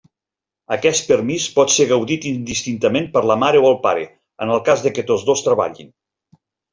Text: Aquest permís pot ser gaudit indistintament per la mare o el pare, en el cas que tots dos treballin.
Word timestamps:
Aquest 0.75 1.03
permís 1.09 1.43
pot 1.57 1.73
ser 1.73 1.85
gaudit 1.91 2.25
indistintament 2.31 3.05
per 3.17 3.23
la 3.33 3.37
mare 3.43 3.61
o 3.65 3.67
el 3.73 3.77
pare, 3.87 4.07
en 4.47 4.55
el 4.55 4.63
cas 4.71 4.85
que 4.97 5.05
tots 5.13 5.27
dos 5.29 5.45
treballin. 5.49 5.93